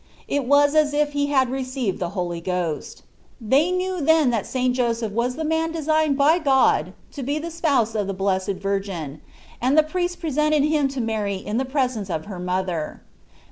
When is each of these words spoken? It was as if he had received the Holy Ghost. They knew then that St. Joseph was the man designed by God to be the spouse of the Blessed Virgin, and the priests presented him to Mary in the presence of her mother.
It 0.27 0.45
was 0.45 0.73
as 0.73 0.95
if 0.95 1.11
he 1.11 1.27
had 1.27 1.51
received 1.51 1.99
the 1.99 2.09
Holy 2.17 2.41
Ghost. 2.41 3.03
They 3.39 3.69
knew 3.69 4.01
then 4.01 4.31
that 4.31 4.47
St. 4.47 4.75
Joseph 4.75 5.11
was 5.11 5.35
the 5.35 5.43
man 5.43 5.71
designed 5.71 6.17
by 6.17 6.39
God 6.39 6.93
to 7.11 7.21
be 7.21 7.37
the 7.37 7.51
spouse 7.51 7.93
of 7.93 8.07
the 8.07 8.13
Blessed 8.15 8.53
Virgin, 8.57 9.21
and 9.61 9.77
the 9.77 9.83
priests 9.83 10.15
presented 10.15 10.63
him 10.63 10.87
to 10.87 11.01
Mary 11.01 11.35
in 11.35 11.57
the 11.57 11.65
presence 11.65 12.09
of 12.09 12.25
her 12.25 12.39
mother. 12.39 13.03